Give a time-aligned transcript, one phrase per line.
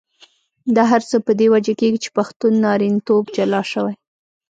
[0.75, 3.95] دا هر څه په دې وجه کېږي چې پښتون نارینتوب جلا شوی.